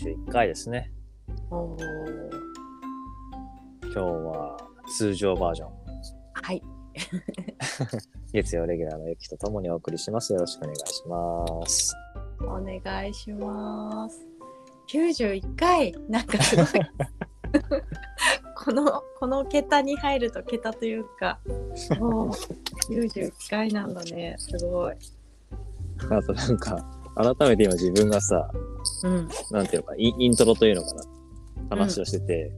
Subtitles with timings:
[0.00, 0.90] 91回ですね。
[1.50, 1.76] 今
[3.92, 4.56] 日は
[4.96, 5.70] 通常バージョン。
[6.32, 6.62] はい。
[8.32, 10.32] 月曜レギュラーのゆきとともにお送りします。
[10.32, 11.94] よろしくお願いします。
[12.40, 14.26] お願いします。
[14.88, 16.66] 91回なんかすごい
[18.56, 21.38] このこの桁に入ると桁というか
[21.98, 22.30] もう
[22.90, 24.94] 91回なんだねすごい。
[26.10, 26.76] あとなんか、
[27.14, 28.50] 改めて今自分がさ、
[29.04, 31.02] うんなんていうのか、インイントロというのかな。
[31.68, 32.52] 話をしてて、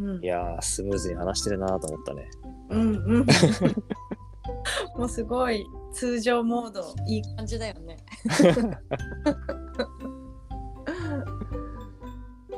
[0.00, 2.28] うんいやー、スムーズに話してるなと思ったね。
[2.70, 3.26] うんうん。
[4.98, 7.96] もうすごい通常モードいい感じだよね。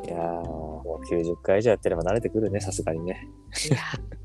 [0.04, 3.28] いやー、もう90回以上やってれば慣れてくるね、さすがにね。
[3.70, 3.78] いや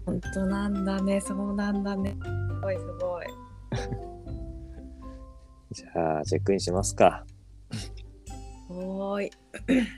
[0.05, 2.17] 本当なんだね そうなんだね。
[2.21, 3.25] すごいすごい。
[5.71, 7.25] じゃあ、チェックインしますか。
[8.71, 9.31] おーい。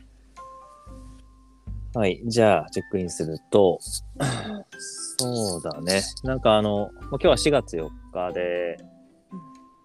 [1.95, 2.21] はい。
[2.25, 3.77] じゃあ、チェックインすると、
[5.19, 6.01] そうだね。
[6.23, 8.77] なんかあの、まあ今日は4月4日で、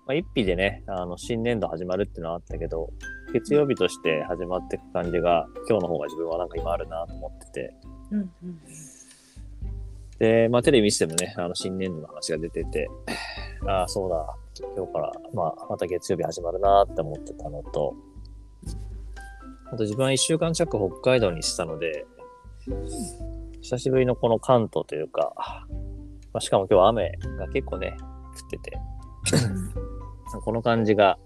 [0.06, 2.90] まあ、一日でね、あの、新年度始まるっていうのはあったけど、
[3.34, 7.74] 月曜日として始まっていく感じが、今日の方が自分はなんか今あるなと思ってて、
[8.10, 8.60] うんうん
[10.18, 12.88] で、まあテレビ見ててもね、あの、新年度の話が出てて、
[13.66, 14.26] ああ、そうだ、
[14.76, 17.94] 今日から、まあ、また月曜日始まるなって思ってたのと、
[19.70, 22.06] あと自分は一週間近く北海道にしてたので、
[23.60, 25.66] 久しぶりのこの関東というか、
[26.32, 28.78] まあ、しかも今日は雨が結構ね、降ってて、
[30.44, 31.18] この感じが、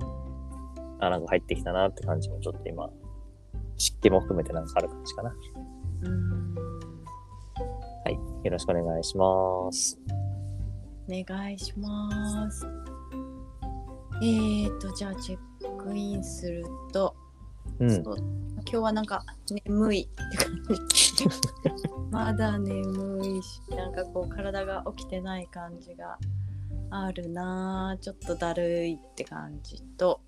[0.98, 2.88] あ、なんか入ってきたなって感じもちょっと今、
[3.76, 5.34] 湿気も含めてなんかある感じかな。
[6.02, 6.54] うん。
[8.04, 8.14] はい。
[8.44, 9.98] よろしくお願いします。
[11.08, 12.66] お願いします。
[14.22, 17.14] えーと、じゃあチェックインすると、
[17.78, 18.02] うん。
[18.64, 19.24] 今日はなんか
[19.66, 20.72] 眠いって感じ。
[22.10, 26.18] まだ眠いし、なんかこう体が起きてない感じが
[26.90, 30.20] あるなぁちょっとだるいって感じと、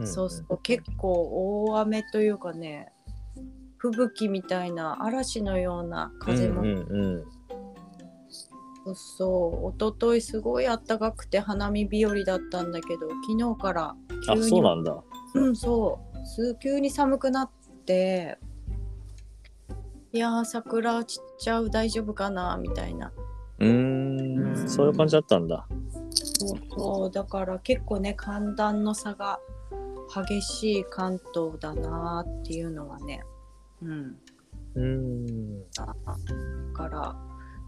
[0.00, 2.92] んそうそう、結構大雨というかね、
[3.78, 7.24] 吹雪みたいな嵐のような風もうんうんうん。
[8.84, 13.94] そうそう一昨日すごい暖かくて花見日和だったんだけど昨日から
[14.28, 15.02] あ、急にそうなんだ。
[15.34, 16.09] うんそうす
[16.60, 17.50] 急に寒くなっ
[17.86, 18.38] て
[20.12, 23.12] いやー桜散っちゃう大丈夫かなみたいな
[23.58, 25.66] うーんうんそういう感じだったんだ。
[26.12, 29.38] そうそうだから結構ね寒暖の差が
[30.26, 33.22] 激しい関東だなーっていうのはね
[33.82, 34.16] うん
[34.74, 35.70] うーん。
[35.72, 35.94] だ
[36.74, 37.14] から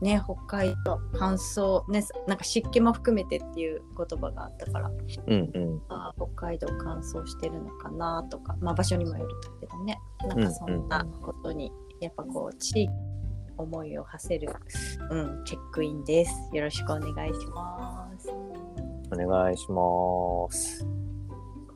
[0.03, 5.83] ね北海道乾燥ねなんか湿気も含めてっていう言葉があったからうんうん。
[5.89, 9.99] あー北海道乾燥してるのかなとか、まあ、場所にもよるけどね
[10.29, 12.91] なんかそんなことにやっぱこう地域
[13.57, 14.53] 思いを馳せる、
[15.11, 18.29] うん、チェックインですよろしくお願いします
[19.13, 20.87] お願いします。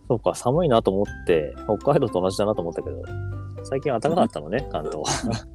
[0.08, 3.02] そうか、寒いなと思って、北海道と同じだなと思ったけど、
[3.64, 5.46] 最近暖かかったのね、関東は。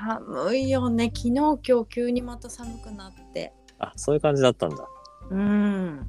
[0.00, 1.12] 寒いよね。
[1.14, 3.52] 昨日今日急にまた寒くなって。
[3.78, 4.88] あ、そういう感じだったんだ。
[5.30, 6.06] うん。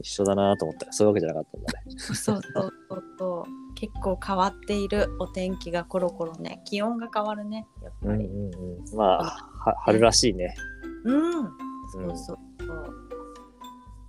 [0.00, 1.82] 一緒だなと思ったら、そういうわけじゃなかったんだね。
[1.98, 2.72] そうそうそう
[3.18, 3.74] そう。
[3.74, 6.62] 結構変わっているお天気がコロコロね。
[6.64, 7.66] 気温が変わるね。
[7.82, 8.24] やっぱり。
[8.24, 8.96] うんうんうん。
[8.96, 10.54] まあ、は春らしいね。
[11.04, 11.48] うん、そ
[12.04, 12.36] うそうそう。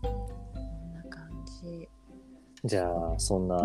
[0.04, 1.30] こんな感
[1.62, 1.90] じ。
[2.64, 3.58] じゃあ、そんな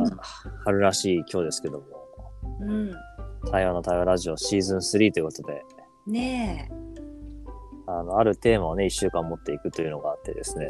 [0.64, 1.86] 春らしい今日ですけども、
[2.60, 2.92] うん
[3.50, 5.62] 台湾の台湾ラジオシーズン3ということで、
[6.06, 6.74] ねえ
[7.86, 10.68] あの、あるテーマをね、一週間持っていくというのがあってですね、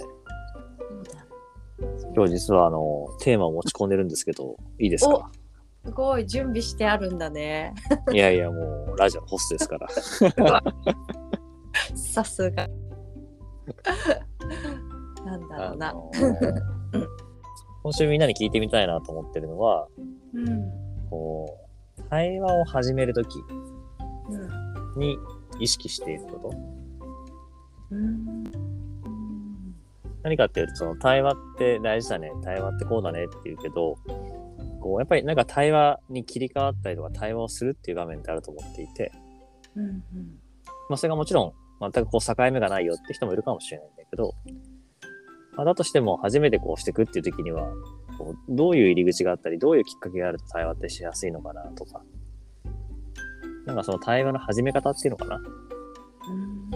[2.14, 5.30] 今日実はあの、テーマを持ち込んでるんですけど、いいですか
[5.84, 7.74] すごい準備してあるんだね
[8.12, 10.62] いやいや、もう、ラジオのホストですから。
[11.94, 12.68] さすが
[15.24, 15.94] なんだろうな
[17.82, 19.88] 今週みんなに聞いてみたいなと思ってるのは、
[20.34, 20.70] うん
[21.10, 21.61] こう、
[22.12, 23.38] 対話を始めるとき
[24.28, 25.16] うんに
[25.58, 26.54] 意識していること。
[27.90, 28.44] うん。
[30.22, 33.96] 何かっていうと、その対話って大事だね、対話ってこうだねって言うけど、
[34.82, 39.10] こう、やっぱりなんか対話に切り替わったりとか対話をするっていう場面ってあると思っていて、
[39.74, 40.02] うんうん。
[40.90, 44.34] まあそれがもちろん全くこう境目がないよって人もいるかもしれないんだけど、
[45.56, 47.72] まあ、だとしても初めてこうしていくっていう時には、
[48.22, 52.02] こうどういう入り口があったり、どういうきっかけがあると対話ってしやすいのかなとか、
[53.66, 55.36] なんかその対話の始め方っていうのかな。
[55.36, 56.70] うん。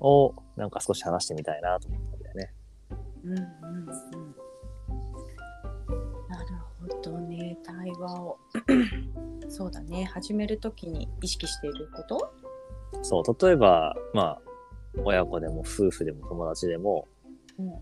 [0.00, 2.52] をなんか少し話してみたいなと思ったんだよね。
[3.24, 3.86] うんうんうん。
[6.28, 7.56] なるほどね。
[7.64, 8.38] 対話を。
[9.48, 10.04] そうだね。
[10.04, 12.34] 始めるときに意識していること？
[13.02, 14.40] そう、例えば、まあ、
[15.04, 17.06] 親子でも夫婦でも友達でも、
[17.58, 17.72] うん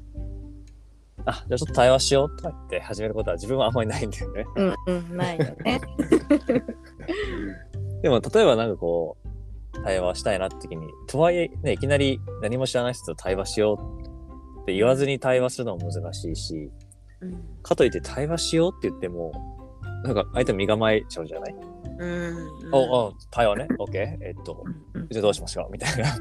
[1.26, 4.44] あ、じゃあちょっと対話しようとか言って始めることは自分はあんまりないんだよね。
[4.56, 5.80] うんうんないよね。
[8.02, 9.28] でも、例えばなんかこう、
[9.84, 16.70] 対話したいなって時に、とはいえ、ね、いきなり何も知らない人と対話しようって言わずに対話するのも難しいし、
[17.20, 19.30] うんかといって対話しようって言っても、
[20.04, 21.54] なんか相手身構えちゃうじゃない、
[22.00, 22.06] う
[22.68, 22.70] ん。
[22.72, 23.96] お、お、対話ね、OK?
[24.20, 24.64] えっと、
[24.94, 25.08] うん。
[25.08, 25.72] じゃあどうしましょう？
[25.72, 26.16] みたいな。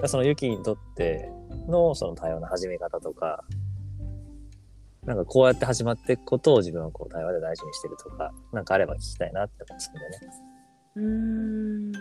[0.00, 0.08] うん。
[0.08, 1.30] そのユキにとって
[1.70, 3.44] のその対話の始め方とか、
[5.04, 10.18] なんかこうやって始まっていくことを自分はこう対話で大事にしてるとか、なんかあれば聞きたいなって思ってたんだよね。
[10.96, 11.04] うー
[11.88, 11.92] ん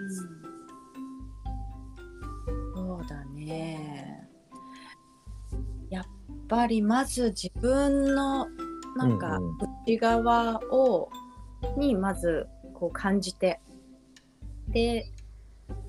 [2.75, 4.27] そうだね。
[5.89, 6.05] やっ
[6.47, 8.47] ぱりまず自分の
[8.97, 9.39] なんか
[9.85, 11.09] 内側を、
[11.77, 13.59] にまずこう感じて
[14.69, 15.05] で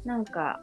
[0.04, 0.60] なんか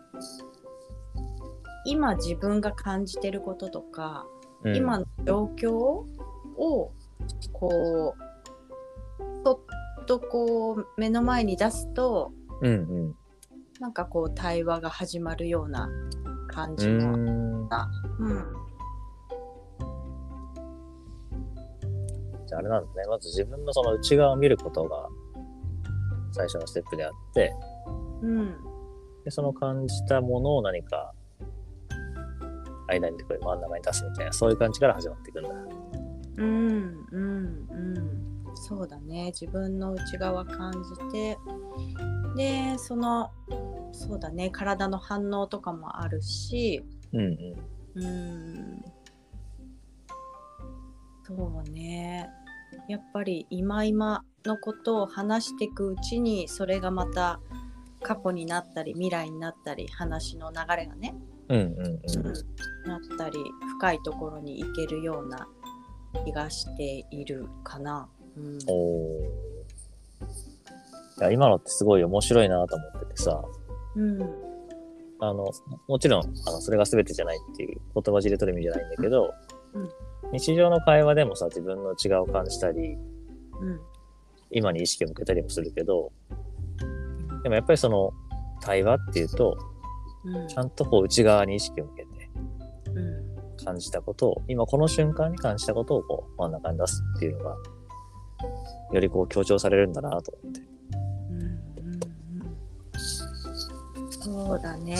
[1.88, 4.26] 今自分が感じてることとか、
[4.64, 6.92] うん今の状況を
[7.54, 9.52] こうそ
[10.02, 12.32] っとこう目の前に出すと
[12.62, 12.76] うんう
[13.10, 13.16] ん。
[13.80, 15.88] なんかこう対話が始まるような
[16.48, 17.16] 感うじも、ん。
[17.20, 17.70] うん
[22.48, 23.08] じゃああれなんだね。
[23.08, 25.08] まず自分のその内側を見ることが
[26.32, 27.54] 最初のステップであって、
[28.24, 28.56] うん
[29.24, 31.14] でその感じたものを何か
[32.88, 35.50] 間にこれ真ん中に出すみたいな、そういう感じから始まっていくんだ。
[36.38, 38.56] うんうんうん。
[38.56, 39.28] そうだね。
[39.28, 41.38] 自分の内側感じて。
[42.36, 43.32] でその
[43.92, 44.50] そうだね。
[44.52, 46.84] 体の反応とかもあるし。
[47.14, 47.20] うん
[47.96, 48.04] うん。
[48.04, 48.84] うん。
[51.24, 51.34] そ
[51.66, 52.30] うね。
[52.88, 57.40] やっぱり今今のことを話していくうちにそれがまた
[58.02, 61.16] 過去になったり未来になったり話の流れがね、
[61.50, 62.90] うんうんうん。
[62.90, 63.38] なったり
[63.78, 65.48] 深いところに行けるような
[66.26, 68.08] 気がしているかな。
[68.38, 69.22] うんおお。
[71.20, 73.44] いや、今のってすごい面白いなと思っててさ、
[73.96, 74.22] うん
[75.20, 75.52] あの、
[75.88, 79.34] もちろん、あの、それが全てじゃないっていう言葉尻で取る意味じゃないんだけど、
[79.74, 79.90] うん
[80.34, 82.98] 日常の会話でもさ、自分の内側を感じたり、
[83.62, 83.80] うん
[84.50, 86.12] 今に意識を向けたりもするけど、
[87.44, 88.14] でもやっぱりその、
[88.62, 89.58] 対話っていうと、
[90.28, 92.30] うんちゃんとこう内側に意識を向けて
[92.94, 97.58] うん感じたことを、今この瞬間に感じたことをこう真ん中に出すっていうのが、
[98.94, 100.62] よりこう強調されるんだなと思って。
[101.32, 102.00] うんうん
[104.10, 104.96] そうだね。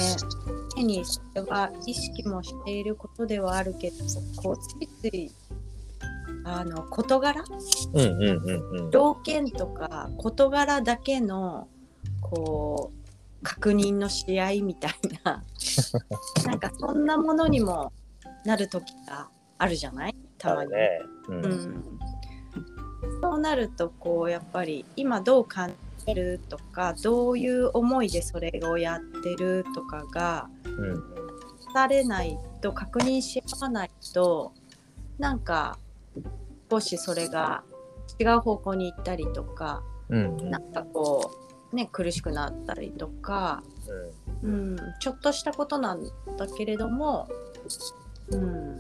[0.76, 3.98] 手にそれは意識もしていることではあるけど、
[4.38, 5.32] こうついつい
[6.44, 7.44] あの事柄？
[7.94, 8.92] うんうんうんうん。
[8.92, 11.68] 条件とか事柄だけの
[12.22, 13.07] こう
[13.44, 14.94] 確認のし合いみたい
[15.24, 15.44] な
[16.46, 17.92] なんかそんなものにも
[18.46, 20.16] なる時があるじゃない？
[20.38, 20.72] たまに。
[20.72, 20.90] ね。
[21.30, 21.46] うん。
[21.46, 22.00] うん、
[23.22, 25.74] そうなるとこうやっぱり今どう感
[26.06, 31.04] じるとかどういう思いでそれをやってるとかがうん。
[31.74, 34.54] されないと確認し合わないと
[35.20, 35.78] なんか
[36.72, 37.64] 少しそれが
[38.20, 40.38] 違う方向に行ったりとかうん。
[40.40, 40.50] うん。
[40.50, 43.64] なんかこうね苦しくなったりとか、
[44.44, 46.04] うん、ちょっとしたことなん
[46.38, 47.28] だけれども、
[48.30, 48.78] うん、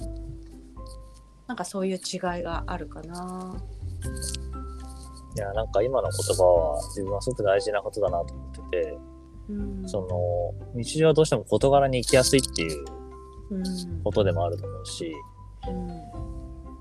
[1.47, 3.55] なんかそういう違いがあるかな。
[5.35, 8.97] いや、なんか今の言葉は自分はすごく大事なことだなと思ってて、
[9.49, 9.87] うん。
[9.87, 12.85] その、日常はどうしても事柄に行きやすいっていう
[13.51, 14.03] うん。
[14.03, 15.13] ことでもあると思うし、
[15.67, 15.87] うん。
[15.87, 15.97] やっ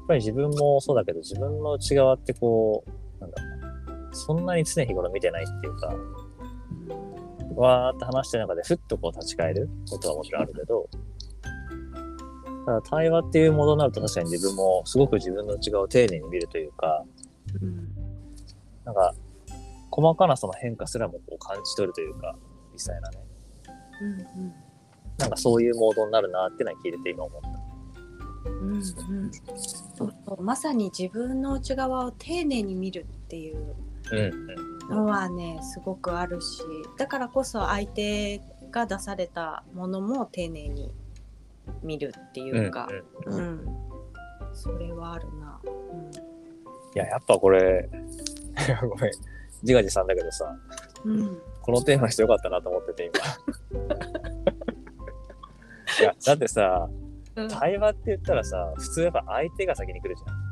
[0.08, 3.55] ぱり自分もそうだけど、自分の内側ってこう、なんだろうな、
[4.16, 5.94] そんなに常日頃見てないっていうか、
[7.54, 10.88] わーって話してる中でふっとこう立ち返ることはもちろんあるけど、
[12.66, 17.04] ただ対話っていうものになると確かに自分もすごく自分の内側を丁寧に見るというか、
[17.60, 17.88] うん
[18.84, 19.14] なんか、
[19.90, 22.36] 細かなその変化すらもこう感じ取るというか、
[22.72, 23.18] 実際なね。
[24.02, 24.66] うん
[25.18, 27.48] なんかそういうモードになるなっていうのは聞いてて今思った。
[27.48, 33.74] うんうんそうそうまさに自分の内側を丁寧に見るっていう
[34.90, 36.62] のはねすごくあるし
[36.96, 40.90] だからこそ相手が出されたものも丁寧に
[41.82, 42.46] 見るってうん。
[42.64, 42.88] いうか、
[43.26, 43.66] うんうんうん
[44.52, 45.60] それはあるな。
[46.94, 47.90] いや、やっぱこれ、
[48.88, 49.10] ごめん、
[49.60, 50.56] 自画自賛だけどさ、
[51.04, 53.10] うんうんこのテーマにしてよかったなと思ってて
[53.74, 53.84] 今。
[56.00, 56.88] いや、だってさ、
[57.34, 60.45] うん対話って言ったらさ、普通やっぱ相手が先に来るじゃん。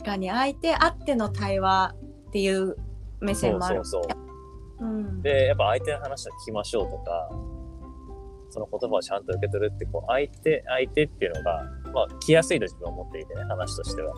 [0.00, 1.94] 確かに相手あっての対話
[2.28, 2.76] っていう
[3.20, 4.08] 目そ線もあるうそうそ
[4.80, 4.84] う。
[4.84, 7.28] うん、で、やっぱ相手の話を聞きましょうとか、
[8.48, 14.14] その言葉をちゃんと受け取るって、こう、相手、相手っていうのが、まあ、来やすいと自分は思っていてね、話としては。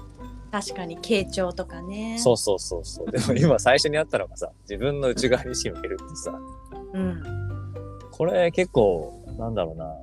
[0.52, 3.10] 確かに傾聴とかねそうそうそうそう。
[3.10, 6.38] でも 今最初にあったのがさ、自分の内側に意識向けるってさ、
[6.92, 7.22] うん、
[8.12, 9.98] これ結構、なんだろうな、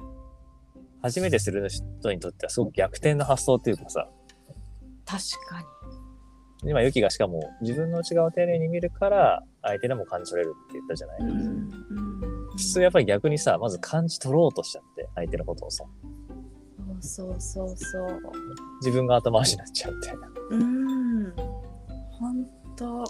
[1.01, 4.09] 初めてする人にとってはすごく逆転の発想っていうかさ、
[5.09, 6.69] 確かに。
[6.69, 12.19] 今、ユキがしかも自分の内側を丁寧に見るから、相手でも感じ取れるって言ったじゃない、うんうん
[12.51, 15.85] 普通やっぱり逆にさ、まず感じ取ろうとしちゃって、相手のことをさ、
[16.99, 18.21] そうそうそうそう。
[18.81, 20.27] 自分が後回しになっちゃうみたいな。
[20.49, 21.33] うん。
[22.11, 23.03] 本当。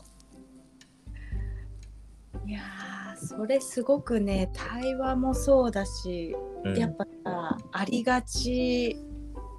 [2.45, 8.97] いやーそれすごくね対話もそうだし、うん、やっぱさありがち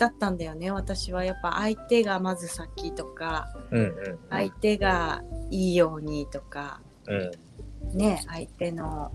[0.01, 1.25] だったんだよね私は。
[1.25, 7.99] やっぱ相手がまず先とかうんうん相手がいいようにとかうん。
[7.99, 9.13] ね相手の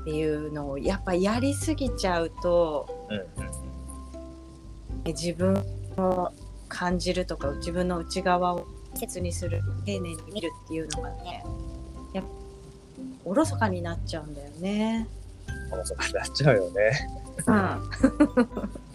[0.00, 3.46] っていうのをやっぱやりすぎちゃうとうんう
[5.04, 5.12] ん。
[5.12, 5.54] 自分
[5.98, 6.32] を
[6.70, 11.44] 感じるとか自分の内側を切にする丁寧に見るっていうのがね
[12.14, 12.30] やっぱ
[13.26, 15.06] おろそかになっちゃうんだよね。
[15.70, 17.08] このそこになっちゃうよね。
[17.46, 17.90] うん、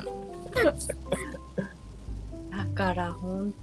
[2.52, 3.54] だからほん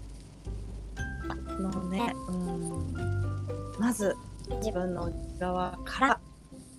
[1.61, 2.94] のね、うん、
[3.78, 4.16] まず
[4.56, 6.20] 自分の内側から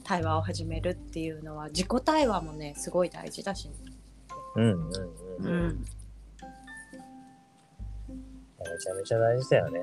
[0.03, 3.70] 対話を始めるっていうのは自己対話もねすごい大事だし、
[4.55, 4.91] うんうん
[5.39, 5.46] うん。
[5.46, 5.86] うん、め
[8.79, 9.82] ちゃめちゃ大事だよね。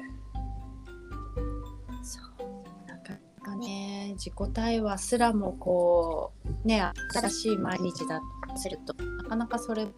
[2.03, 2.89] そう。
[2.89, 6.33] なかなかね自己対話すらもこ
[6.65, 9.93] うね新しい毎日だとするとなかなかそれに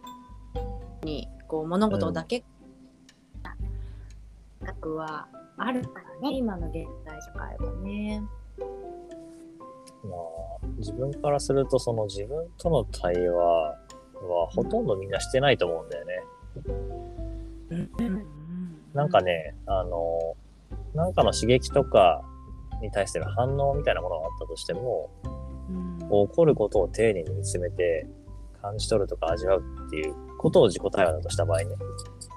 [1.53, 2.43] こう物事だけ、
[4.63, 8.23] 額はあるからね今の現代社会はね。
[10.03, 10.15] ま
[10.63, 13.77] あ、自分からすると、その自分との対話は
[14.49, 16.23] ほとんどみんなしてないと思うんだよね。
[17.69, 18.25] うん
[18.95, 20.35] なんかね、あの、
[20.95, 22.23] なんかの刺激とか
[22.81, 25.11] に対しての反応みたいなものがあったとしても、
[26.09, 28.07] 起こることを丁寧に見つめて
[28.59, 31.65] 感じ取るとか味わうっていうことを自己対話だとした場合ね、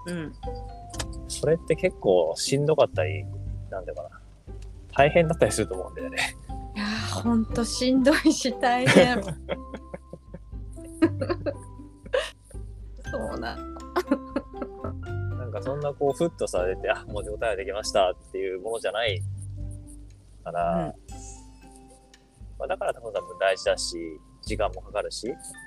[0.06, 0.32] うん。
[1.26, 3.24] それって結構しんどかったり、
[3.68, 4.10] なんていうかな、
[4.92, 6.36] 大変だったりすると思うんだよね。
[6.76, 9.20] いやーほんとしんどいし大変。
[13.10, 13.56] そうな。
[13.56, 19.20] なんかそんなこう、ふっとさ、出て、あ、もう自己対話できましたっていうものじゃない
[20.44, 20.94] から、
[22.56, 23.96] まあ、だから多分大事だし、
[24.42, 25.65] 時間もかかるし、うん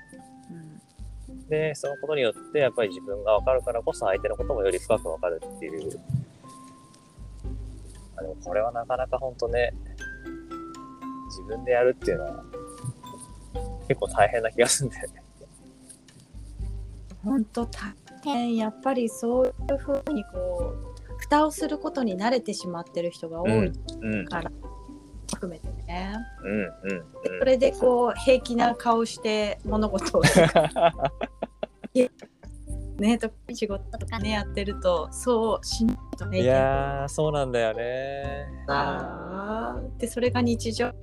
[1.49, 5.99] で、そのことによって、やっぱり自分が分かるからこそ相手のこともより深く分かるっていう。
[8.17, 9.73] あでもこれはなかなか本当ね、
[11.27, 12.43] 自分でやるっていうのは、
[13.87, 15.23] 結構大変な気がするんだよね。
[17.23, 18.55] ほんと大変。
[18.55, 24.51] やっぱりそういうふうにこう蓋をすることに慣れてしまってる人が多いうん、から、
[25.33, 26.15] 含めてね。
[26.43, 27.03] うん、うん、
[27.39, 30.21] それでこう平気な顔して物事を
[32.97, 36.31] ねと仕事とかねやってるとそうしないとうん。
[36.31, 38.45] ねいやー、そうなんだよね。
[38.67, 40.93] あーでそれが日常だ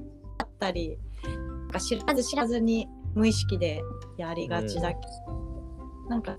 [0.45, 3.83] ったりなんか知らず知らずに無意識で
[4.17, 6.37] やりがちだけど、なんか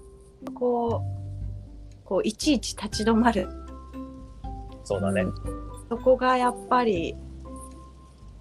[0.54, 3.50] こうこういちいち立ち止まる
[4.84, 5.26] そうだね。
[5.90, 7.16] そこがやっぱり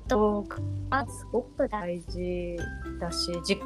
[0.09, 0.45] と
[1.09, 2.57] すごく大事
[3.01, 3.57] だし自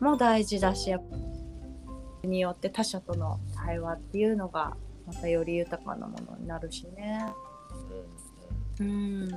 [0.00, 1.16] も大事だしやっぱ
[2.26, 4.76] によって他者との対話っていうのが
[5.06, 7.24] またより豊かなものになるしね。
[8.80, 8.90] うんう
[9.24, 9.28] ん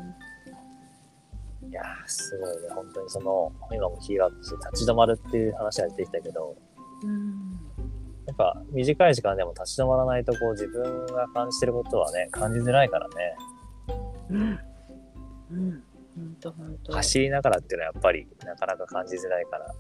[1.69, 2.69] いやー、すごいね。
[2.73, 6.55] 本当にその、今もキーワードとして立ち止まるっていう話が出てきたけど、
[7.03, 7.59] うん
[8.25, 13.35] やっぱ短い時間でも立ち止まらないとこう自分が感じてることはね、感じづらいからね。
[14.29, 14.59] うん。
[15.51, 15.83] うん。
[16.15, 16.93] ほんとほんと。
[16.93, 19.73] 走りながらっていうのはやっぱりなかなか感じづらいから。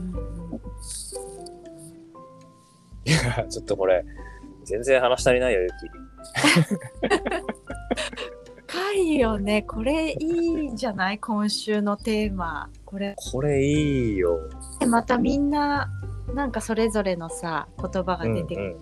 [0.00, 0.60] うんうん
[3.06, 4.04] いや、ちょっとこれ、
[4.64, 5.72] 全然話足りないよ、ゆき。
[8.66, 9.62] 深いよね。
[9.62, 11.18] これいいんじゃない？
[11.18, 12.70] 今週のテーマ。
[12.84, 14.38] これこれいいよ。
[14.88, 15.88] またみんな
[16.34, 18.34] なんかそれぞれのさ言葉がうん、うん。
[18.34, 18.70] 出てくる。
[18.70, 18.76] い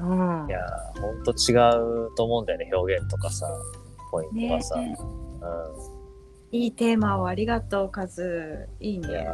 [0.00, 0.46] うん。
[0.48, 1.52] やー、ほんと違
[2.06, 3.46] うと思うんだよね、表現とかさ、
[4.10, 4.76] ポイントねがさ。
[6.54, 8.68] いいテーマをありがとうカズ。
[8.78, 9.10] いいうん。
[9.10, 9.24] いや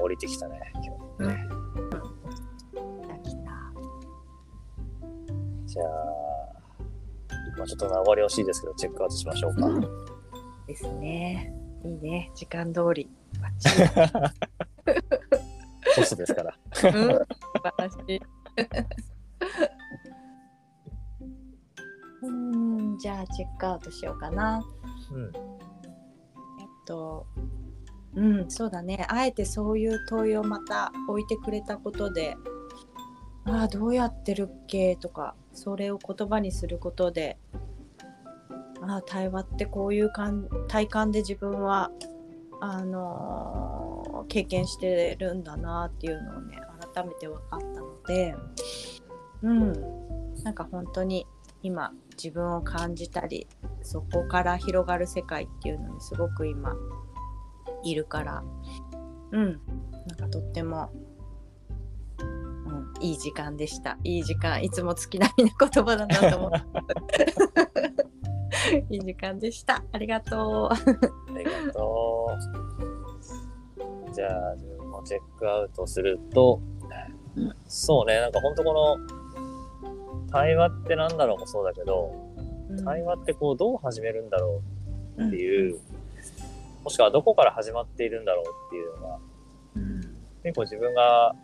[0.00, 1.46] 降りてきたね、今日ね。
[2.74, 3.52] 来た来た。
[5.66, 5.86] じゃあ、
[7.56, 9.68] まあ、ちょっと名残惜しいですけど、チェックアウトしましょうか。
[10.66, 11.54] ですね。
[11.84, 12.32] いいね。
[12.34, 13.08] 時間通り。
[13.40, 14.94] バッチリ
[15.94, 16.56] ホストですから。
[16.56, 18.20] うん、素晴らしい。
[22.22, 24.60] うん、じゃあチェックアウトしようかな。
[25.12, 25.32] うん。
[26.86, 27.26] と、
[28.14, 29.06] うん、そうだね。
[29.08, 32.36] あえてそういう問いをまた置いてくれたことで、
[33.44, 34.96] ああ、どうやってるっけ？
[34.96, 37.38] とか、それを言葉にすることで、
[38.82, 41.90] ああ、対話ってこういう感体感で自分は、
[42.60, 43.94] あのー
[44.26, 46.58] 経験してるんだなっていうのをね、
[46.94, 48.34] 改めて分かったので、
[49.42, 49.72] うん、
[50.42, 51.26] なんか本当に
[51.64, 53.48] 今自分を感じたり
[53.82, 56.76] そこから広がる世界っていうのにすごく今
[57.82, 58.44] いるから。
[59.32, 59.60] うん。
[60.06, 60.90] なんかとっても、
[62.18, 63.98] うん、いい時間でした。
[64.04, 64.62] いい時間。
[64.62, 67.34] いつも月並みな言葉だなと思って。
[68.94, 69.82] いい時間でした。
[69.92, 70.74] ありがとう。
[70.74, 70.76] あ
[71.38, 72.28] りがと
[74.10, 74.12] う。
[74.12, 76.60] じゃあ、自分もチェックアウトすると、
[77.36, 77.56] うん。
[77.66, 79.23] そうね、なんか本当この、
[80.30, 82.12] 対話ってなんだろうもそうだけど、
[82.84, 84.62] 対話ってこう、どう始めるんだろ
[85.16, 85.78] うっていう、
[86.82, 89.18] もしくはどこから始まっているんだろうっていうのが、
[89.76, 90.00] うん。
[90.42, 91.34] 結構自分が、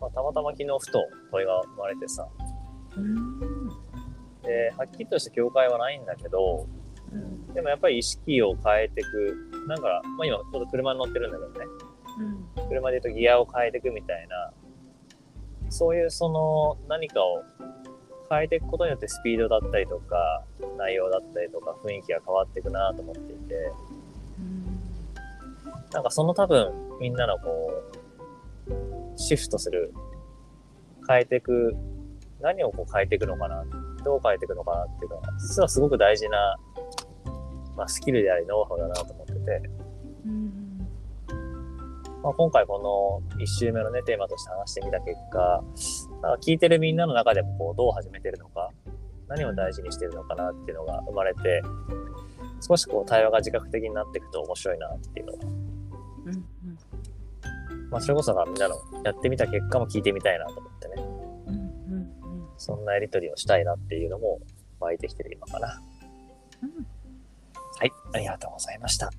[0.00, 2.26] まあ、たまたま昨日ふと問いが生まれてさ、
[2.96, 3.38] うん。
[4.42, 6.66] で、はっきりとした境界はないんだけど、
[7.12, 7.54] うん。
[7.54, 9.36] でもやっぱり意識を変えていく、
[9.68, 11.66] なんか、まあ今ちょっと車に乗ってるんだけどね、
[12.56, 12.68] うん。
[12.68, 14.52] 車で言うとギアを変えていくみたいな、
[15.68, 17.44] そういうその何かを
[18.30, 20.44] 変えていくことによってスピードだったりとか、
[20.78, 23.72] 内容だったりとか雰囲気が変わっていくなと思っていて、
[25.92, 27.72] なんかその多分みんなのこ
[28.68, 29.92] う、シフトする、
[31.08, 31.74] 変えていく、
[32.40, 33.64] 何をこう変えていくのかな、
[34.04, 36.56] どう変えていくのかなっていうのは、実はすごく大事な、
[37.76, 39.40] まあ、スキルでありノウハウだなと思ってて、
[40.24, 40.86] うん
[42.22, 45.64] まあ、今回この1周目のね、テーマとして話してみた結果、
[46.22, 48.70] なんか聞いてるみんなの中でもこうどう始めてるのか、
[49.28, 51.62] 何を大事にしてるのかなっていうのが生まれて、
[52.60, 56.44] 少しこう対話が自覚的になっていくと面白いなっていうのが、うんうん
[57.90, 60.94] まあそれこそがみんなのやってみた結果も聞いてみたいなと思ってね、
[61.46, 62.10] うんうん
[62.56, 64.38] そんなやりとりをしたいなっていうのも
[64.80, 65.80] 湧いてきてる今かな。
[66.62, 66.86] うん
[67.78, 69.06] はい、ありがとうございました。
[69.06, 69.12] は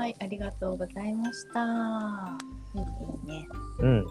[0.00, 2.36] ーい、ありがとうございました。
[2.74, 3.46] いいね。
[3.78, 4.06] うん。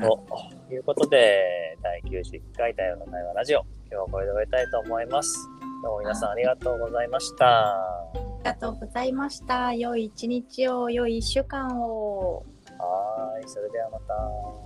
[0.00, 0.24] と
[0.72, 5.38] いうことで、第91回太陽の会話ラジオ、今日はこれで終えたいと思います。
[5.84, 7.46] どうも皆さんありがとうございました。
[7.46, 9.72] ありがとうございました。
[9.72, 12.44] 良い一日を、良い一週間を。
[12.78, 14.63] はーい、それではまた。